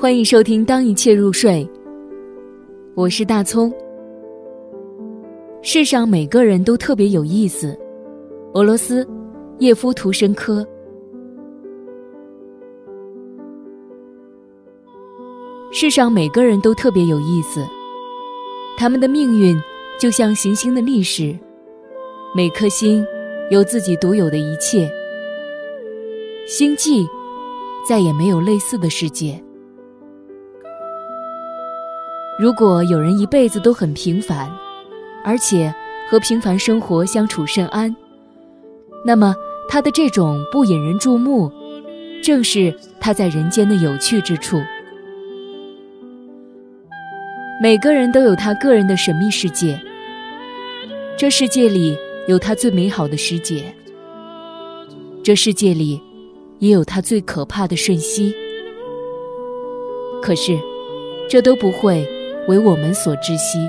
[0.00, 1.62] 欢迎收听《当一切入睡》，
[2.94, 3.70] 我是大葱。
[5.60, 7.78] 世上每个人都特别有意思。
[8.54, 9.06] 俄罗斯，
[9.58, 10.66] 叶夫图申科。
[15.70, 17.62] 世上每个人都特别有意思，
[18.78, 19.54] 他们的命运
[19.98, 21.38] 就像行星的历史，
[22.34, 23.04] 每颗星
[23.50, 24.90] 有自己独有的一切。
[26.46, 27.06] 星际
[27.86, 29.38] 再也没有类似的世界。
[32.40, 34.50] 如果有人一辈子都很平凡，
[35.22, 35.70] 而且
[36.08, 37.94] 和平凡生活相处甚安，
[39.04, 39.34] 那么
[39.68, 41.52] 他的这种不引人注目，
[42.24, 44.58] 正是他在人间的有趣之处。
[47.62, 49.78] 每个人都有他个人的神秘世界，
[51.18, 51.94] 这世界里
[52.26, 53.70] 有他最美好的时节，
[55.22, 56.00] 这世界里
[56.58, 58.34] 也有他最可怕的瞬息。
[60.22, 60.58] 可是，
[61.28, 62.02] 这都不会。
[62.50, 63.60] 为我们所窒息。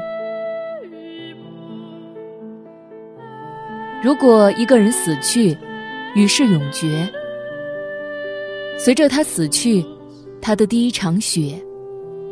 [4.04, 5.56] 如果一个人死去，
[6.16, 7.08] 与世永绝，
[8.80, 9.86] 随着他死去，
[10.42, 11.64] 他的第一场雪，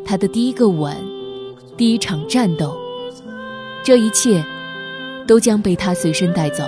[0.04, 0.92] 他的第一个吻，
[1.76, 2.76] 第一场战斗，
[3.84, 4.44] 这一切
[5.28, 6.64] 都将被他随身带走。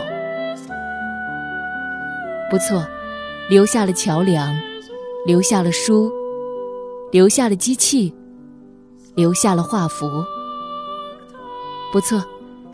[2.49, 2.87] 不错，
[3.51, 4.55] 留下了桥梁，
[5.27, 6.09] 留下了书，
[7.11, 8.15] 留下了机器。
[9.15, 10.25] 留下了画符，
[11.93, 12.23] 不错，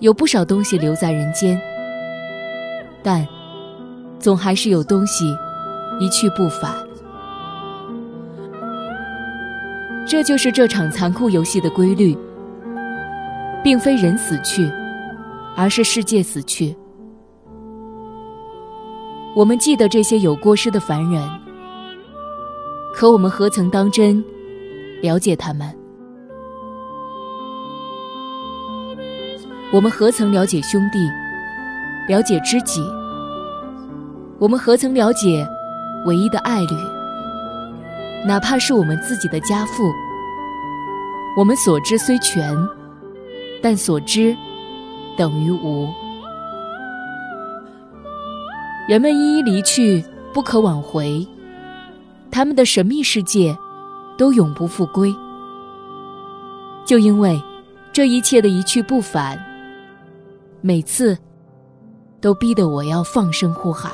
[0.01, 1.61] 有不少东西留在人间，
[3.03, 3.27] 但
[4.21, 5.37] 总还是有东西
[5.99, 6.73] 一去不返。
[10.07, 12.17] 这就是这场残酷游戏的规律，
[13.63, 14.71] 并非人死去，
[15.57, 16.75] 而是世界死去。
[19.35, 21.29] 我们记得这些有过失的凡人，
[22.95, 24.25] 可我们何曾当真
[25.03, 25.78] 了解他们？
[29.71, 31.11] 我们何曾了解兄弟，
[32.09, 32.81] 了解知己？
[34.39, 35.47] 我们何曾了解
[36.07, 36.75] 唯一的爱侣？
[38.27, 39.93] 哪怕是我们自己的家父。
[41.37, 42.57] 我们所知虽全，
[43.63, 44.35] 但所知
[45.19, 45.87] 等于无。
[48.89, 51.29] 人们一一离去，不可挽回，
[52.31, 53.55] 他们的神秘世界
[54.17, 55.15] 都永不复归。
[56.87, 57.39] 就因为
[57.93, 59.39] 这一切的一去不返。
[60.61, 61.17] 每次，
[62.21, 63.93] 都逼得我要放声呼喊。